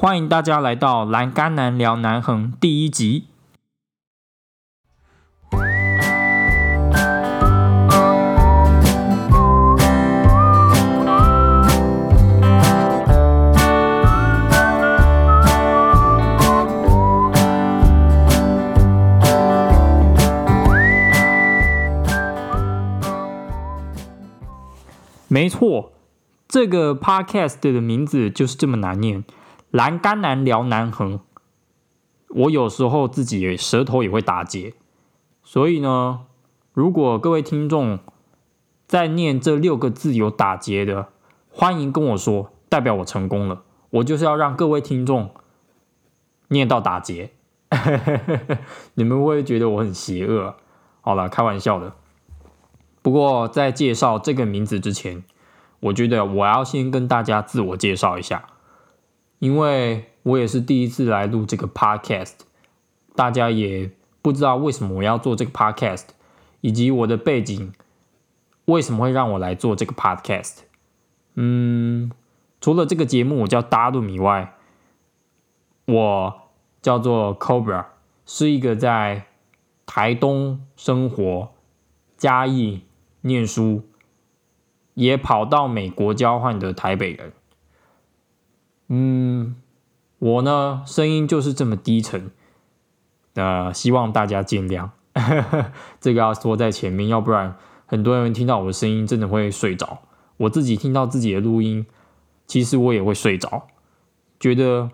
[0.00, 3.24] 欢迎大家来到《栏杆男聊南横》第一集。
[25.26, 25.90] 没错，
[26.46, 29.24] 这个 podcast 的名字就是这么难念
[29.70, 31.20] ，“栏杆难聊南横”。
[32.30, 34.74] 我有时候自己舌头也会打结，
[35.42, 36.26] 所以呢，
[36.74, 37.98] 如果各位听众
[38.86, 41.08] 在念这六个字有打结的，
[41.50, 43.62] 欢迎跟我说，代表我成功了。
[43.90, 45.30] 我就是要让各位听众
[46.48, 47.30] 念到打结，
[48.92, 50.54] 你们会觉得我很邪恶。
[51.00, 51.94] 好了，开玩笑的。
[53.00, 55.24] 不过在介绍这个名字之前，
[55.80, 58.44] 我觉得我要先跟大家自我介绍一下，
[59.38, 62.34] 因为我也是第一次来录这个 podcast，
[63.14, 63.90] 大家也
[64.22, 66.04] 不知道为什么我要做这个 podcast，
[66.60, 67.72] 以及我的背景
[68.66, 70.58] 为什么会让我来做这个 podcast。
[71.34, 72.10] 嗯，
[72.60, 74.54] 除了这个节目我叫大陆以外，
[75.86, 76.42] 我
[76.82, 77.86] 叫做 Cobra，
[78.26, 79.26] 是一个在
[79.86, 81.50] 台东生活、
[82.16, 82.82] 嘉义。
[83.22, 83.82] 念书，
[84.94, 87.32] 也跑到美国交换的台北人。
[88.88, 89.54] 嗯，
[90.18, 92.30] 我呢声音就是这么低沉，
[93.34, 94.90] 呃，希望大家见谅。
[96.00, 100.00] 这个要说在前面，要不然很多人听到我的声音真的会睡着。
[100.38, 101.86] 我自己听到自己的录音，
[102.46, 103.68] 其实我也会睡着，
[104.38, 104.90] 觉得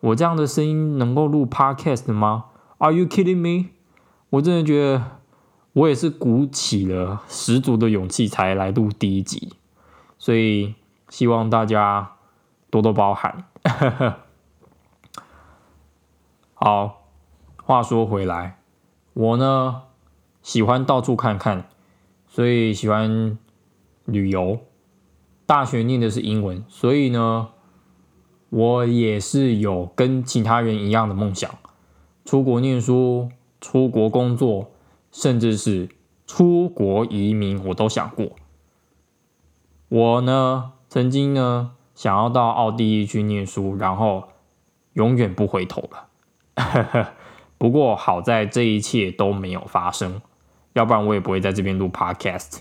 [0.00, 2.46] 我这样的声音能够录 podcast 吗
[2.78, 3.70] ？Are you kidding me？
[4.30, 5.04] 我真的觉得。
[5.74, 9.54] 我也是鼓起了十足的勇气才来录第一集，
[10.18, 10.74] 所以
[11.08, 12.12] 希望大家
[12.72, 13.44] 多多包涵。
[16.54, 17.02] 好，
[17.62, 18.58] 话说回来，
[19.12, 19.82] 我呢
[20.40, 21.68] 喜欢到处看看，
[22.26, 23.36] 所以喜欢
[24.06, 24.58] 旅游。
[25.44, 27.50] 大学念的是英文，所以呢，
[28.48, 31.50] 我也是有跟其他人一样的梦想，
[32.24, 34.70] 出国念书，出国工作。
[35.14, 35.90] 甚至是
[36.26, 38.30] 出国移民，我都想过。
[39.90, 44.28] 我呢，曾经呢，想要到奥地利去念书，然后
[44.94, 47.12] 永远不回头了。
[47.58, 50.20] 不过好在这一切都没有发生，
[50.72, 52.58] 要不然我也不会在这边录 Podcast。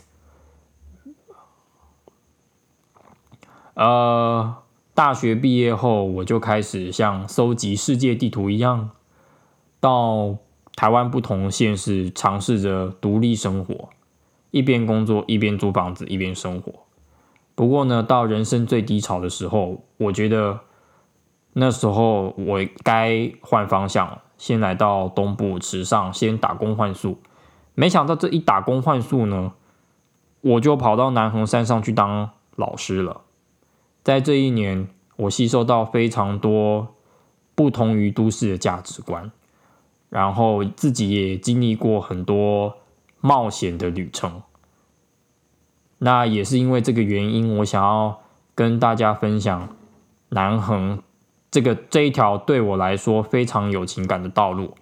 [3.74, 4.56] 呃，
[4.94, 8.92] 大学毕业后，我就开始像收集世界地图一样
[9.80, 10.38] 到。
[10.74, 13.90] 台湾不同县市尝试着独立生活，
[14.52, 16.81] 一边工作一边租房子一边生活。
[17.56, 20.60] 不过呢，到人生最低潮的时候，我觉得
[21.54, 27.18] 那时候我该换方向，先来到东部池上先打工换宿。
[27.76, 29.54] 没想到这一打工换宿呢，
[30.42, 33.22] 我就跑到南横山上去当老师了。
[34.04, 36.96] 在这一年，我吸收到非常多
[37.54, 39.32] 不同于都市的价值观。
[40.10, 42.76] 然后自己也经历过很多
[43.22, 44.42] 冒险的旅程，
[46.04, 48.22] 那也是因为这个原因，我想要
[48.56, 49.70] 跟大家分享
[50.30, 51.00] 南横
[51.52, 54.74] 这个这一条对我来说非常有情感的道路。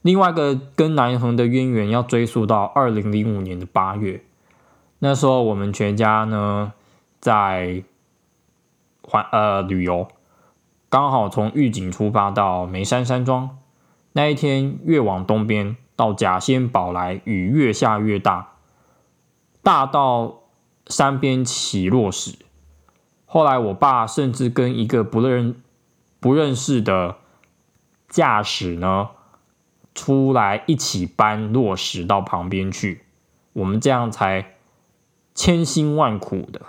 [0.00, 4.24] 另外一个跟南横的渊源要追溯到二零零五年的八月，
[5.00, 6.72] 那时候我们全家呢
[7.20, 7.84] 在
[9.02, 10.08] 环呃旅游。
[10.88, 13.58] 刚好从玉井出发到眉山山庄，
[14.14, 18.54] 那一天越往东边到甲仙堡来，雨越下越大，
[19.62, 20.40] 大到
[20.86, 22.36] 山边起落石。
[23.26, 25.54] 后来我爸甚至跟一个不认
[26.18, 27.16] 不认识的
[28.08, 29.10] 驾驶呢
[29.94, 33.04] 出来一起搬落石到旁边去，
[33.52, 34.56] 我们这样才
[35.34, 36.60] 千辛万苦的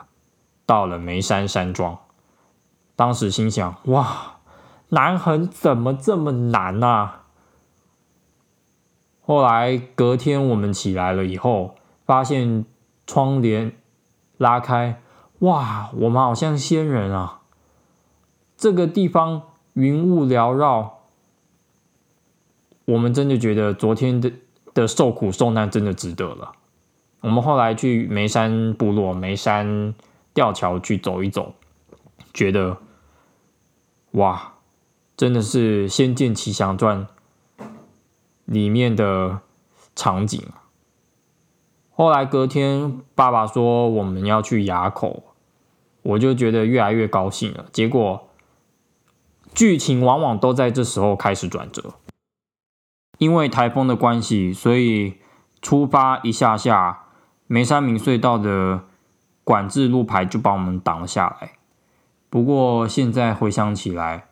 [0.65, 1.97] 到了眉山山庄。
[2.95, 4.37] 当时心想：哇，
[4.89, 7.23] 南横怎么这么难啊？
[9.21, 12.65] 后来隔天我们起来了以后，发现
[13.11, 13.73] 窗帘
[14.37, 15.01] 拉开，
[15.39, 17.41] 哇，我们好像仙人啊！
[18.55, 19.41] 这个地方
[19.73, 20.99] 云雾缭绕，
[22.85, 24.31] 我们真的觉得昨天的
[24.73, 26.53] 的受苦受难真的值得了。
[27.19, 29.93] 我们后来去眉山部落、眉山
[30.33, 31.53] 吊桥去走一走，
[32.33, 32.77] 觉得。
[34.11, 34.53] 哇，
[35.17, 37.05] 真的是《仙剑奇侠传》
[38.45, 39.41] 里面的
[39.97, 40.41] 场景
[42.01, 45.21] 后来隔天，爸爸说我们要去崖口，
[46.01, 47.67] 我就觉得越来越高兴了。
[47.71, 48.27] 结果
[49.53, 51.93] 剧情往往都在这时候开始转折，
[53.19, 55.19] 因为台风的关系，所以
[55.61, 57.03] 出发一下下，
[57.45, 58.81] 梅山明隧道的
[59.43, 61.51] 管制路牌就把我们挡了下来。
[62.31, 64.25] 不过现在回想起来，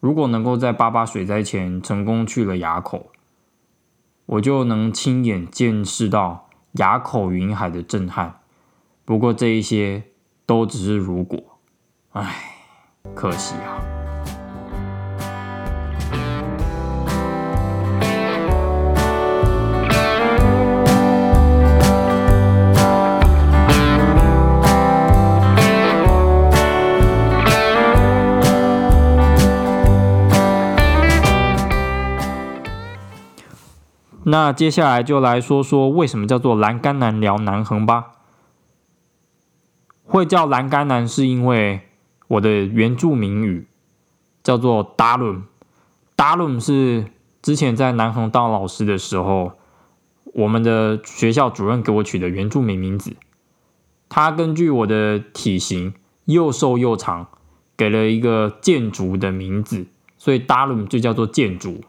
[0.00, 3.12] 如果能够在八八水灾前成功去了崖口，
[4.26, 8.40] 我就能亲眼见识到崖口云海的震撼。
[9.04, 10.02] 不过这一些
[10.46, 11.38] 都只是如果，
[12.12, 12.34] 唉，
[13.14, 14.01] 可惜啊。
[34.32, 38.12] 那接下来就来说说为什么叫做栏杆男聊南横吧。
[40.04, 41.82] 会叫栏杆男是因为
[42.28, 43.66] 我的原住民语
[44.42, 45.42] 叫做达伦，
[46.16, 47.04] 达伦是
[47.42, 49.52] 之前在南横当老师的时候，
[50.24, 53.14] 我们的学校主任给我取的原住民名字。
[54.08, 55.92] 他根据我的体型
[56.24, 57.28] 又瘦又长，
[57.76, 61.82] 给了一个建筑的名字，所以达伦就叫做建筑。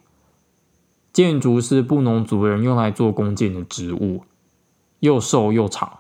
[1.14, 4.24] 建筑是布农族人用来做弓箭的植物，
[5.00, 6.00] 又瘦又长。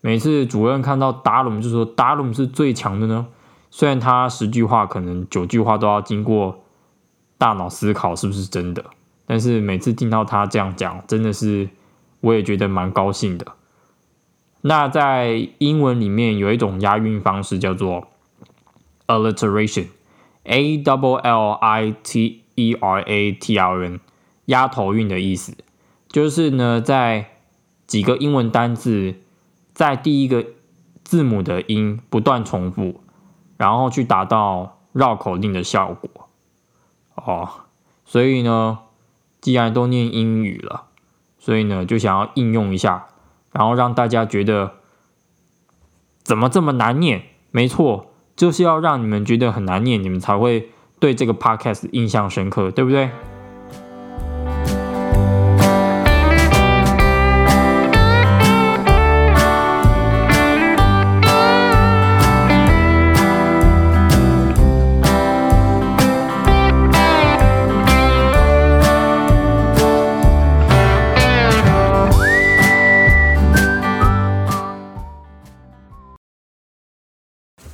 [0.00, 3.28] 每次主任看到达鲁就说达鲁是最强的呢。
[3.70, 6.64] 虽然他十句话可能九句话都要经过
[7.36, 8.84] 大脑思考是不是真的，
[9.26, 11.68] 但是每次听到他这样讲，真的是
[12.20, 13.46] 我也觉得蛮高兴的。
[14.62, 18.08] 那在英文里面有一种押韵方式叫做
[19.06, 22.42] alliteration，a double l i t。
[22.58, 24.00] E r a t r n，
[24.46, 25.56] 压头韵的意思，
[26.08, 27.30] 就是呢，在
[27.86, 29.14] 几个英文单字
[29.72, 30.44] 在第一个
[31.04, 33.00] 字母的音不断重复，
[33.56, 36.28] 然后去达到绕口令的效果。
[37.14, 37.48] 哦，
[38.04, 38.80] 所以呢，
[39.40, 40.86] 既然都念英语了，
[41.38, 43.06] 所以呢，就想要应用一下，
[43.52, 44.72] 然后让大家觉得
[46.22, 47.22] 怎么这么难念？
[47.50, 50.70] 没错，就是要让你们觉得很难念，你们才会。
[50.98, 53.08] 对这个 podcast 印象深刻，对不对？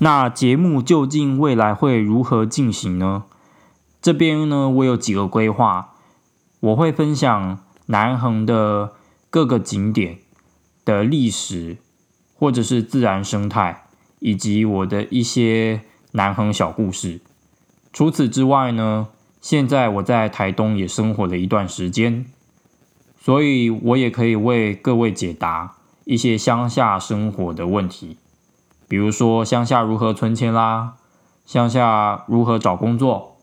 [0.04, 3.24] 那节目究竟未来会如何进行呢？
[4.02, 5.94] 这边呢，我有几个规划，
[6.60, 8.92] 我会分享南横的
[9.30, 10.18] 各个景点
[10.84, 11.78] 的历史，
[12.34, 13.86] 或者是自然生态，
[14.18, 15.80] 以及我的一些
[16.12, 17.22] 南横小故事。
[17.90, 19.08] 除此之外呢，
[19.40, 22.26] 现在我在台东也生活了一段时间，
[23.18, 28.18] 所以我也可以为各位解答一些乡下生活的问题。
[28.88, 30.94] 比如说乡下如何存钱啦，
[31.44, 33.36] 乡下如何找工作，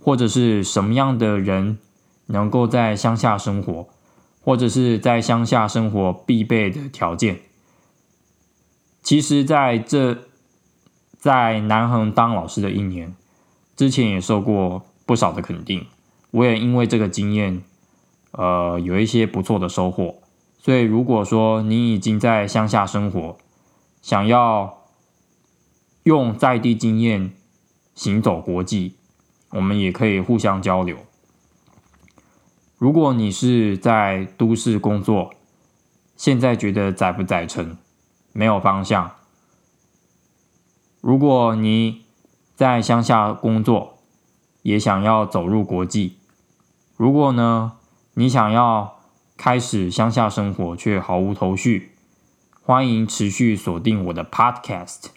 [0.00, 1.78] 或者是什么样的人
[2.26, 3.88] 能够在乡下生活，
[4.42, 7.40] 或者是在乡下生活必备的条件。
[9.02, 10.16] 其实，在这
[11.18, 13.14] 在南横当老师的一年
[13.76, 15.86] 之前，也受过不少的肯定。
[16.30, 17.62] 我也因为这个经验，
[18.32, 20.16] 呃，有一些不错的收获。
[20.58, 23.36] 所以，如果说你已经在乡下生活，
[24.04, 24.82] 想要
[26.02, 27.34] 用在地经验
[27.94, 28.96] 行走国际，
[29.48, 30.98] 我们也可以互相交流。
[32.76, 35.32] 如果你是在都市工作，
[36.16, 37.78] 现在觉得载不载沉，
[38.34, 39.12] 没有方向；
[41.00, 42.04] 如果你
[42.54, 44.00] 在乡下工作，
[44.60, 46.16] 也想要走入国际；
[46.98, 47.78] 如果呢，
[48.12, 48.98] 你想要
[49.38, 51.93] 开始乡下生活却毫无头绪。
[52.66, 55.08] 欢迎持续锁定我的 Podcast。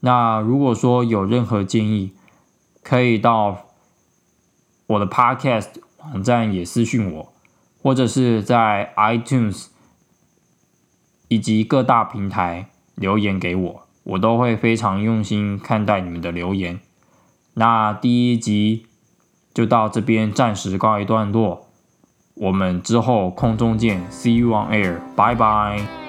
[0.00, 2.12] 那如果说有任何建议，
[2.82, 3.68] 可以到
[4.86, 7.32] 我的 Podcast 网站也私讯我，
[7.82, 9.68] 或者是在 iTunes
[11.28, 16.78] 以及各大平台留言给我，我都会非常用心看待你们的留言。
[17.54, 18.84] 那第一集
[19.54, 21.68] 就到这边暂时告一段落，
[22.34, 25.99] 我们之后空中见，See you on air，拜拜。